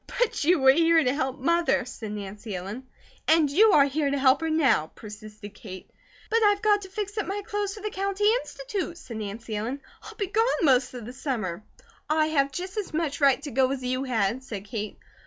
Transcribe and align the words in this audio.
"But 0.19 0.43
you 0.43 0.57
were 0.57 0.71
here 0.71 1.03
to 1.03 1.13
help 1.13 1.37
Mother," 1.37 1.85
said 1.85 2.13
Nancy 2.13 2.55
Ellen. 2.55 2.87
"And 3.27 3.51
you 3.51 3.73
are 3.73 3.85
here 3.85 4.09
to 4.09 4.17
help 4.17 4.41
her 4.41 4.49
now," 4.49 4.87
persisted 4.95 5.53
Kate. 5.53 5.91
"But 6.31 6.41
I've 6.41 6.63
got 6.63 6.81
to 6.81 6.89
fix 6.89 7.19
up 7.19 7.27
my 7.27 7.43
clothes 7.45 7.75
for 7.75 7.81
the 7.81 7.91
County 7.91 8.23
Institute," 8.41 8.97
said 8.97 9.17
Nancy 9.17 9.55
Ellen, 9.55 9.79
"I'll 10.01 10.15
be 10.15 10.25
gone 10.25 10.43
most 10.63 10.95
of 10.95 11.05
the 11.05 11.13
summer." 11.13 11.63
"I 12.09 12.29
have 12.29 12.51
just 12.51 12.77
as 12.77 12.95
much 12.95 13.21
right 13.21 13.43
to 13.43 13.51
go 13.51 13.69
as 13.71 13.83
you 13.83 14.05
had," 14.05 14.43
said 14.43 14.65
Kate. 14.65 14.97